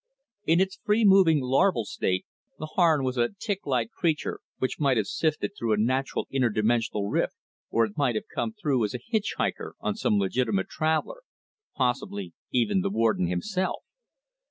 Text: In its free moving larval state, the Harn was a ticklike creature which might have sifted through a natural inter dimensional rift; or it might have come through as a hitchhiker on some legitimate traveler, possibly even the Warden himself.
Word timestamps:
In 0.47 0.59
its 0.59 0.77
free 0.81 1.05
moving 1.05 1.41
larval 1.41 1.85
state, 1.85 2.25
the 2.57 2.65
Harn 2.73 3.03
was 3.03 3.17
a 3.17 3.29
ticklike 3.39 3.91
creature 3.91 4.39
which 4.57 4.79
might 4.79 4.97
have 4.97 5.05
sifted 5.05 5.51
through 5.55 5.73
a 5.73 5.77
natural 5.77 6.25
inter 6.31 6.49
dimensional 6.49 7.07
rift; 7.07 7.35
or 7.69 7.85
it 7.85 7.95
might 7.97 8.15
have 8.15 8.23
come 8.33 8.51
through 8.51 8.83
as 8.83 8.95
a 8.95 9.05
hitchhiker 9.11 9.73
on 9.79 9.93
some 9.93 10.17
legitimate 10.17 10.69
traveler, 10.69 11.21
possibly 11.75 12.33
even 12.49 12.81
the 12.81 12.89
Warden 12.89 13.27
himself. 13.27 13.83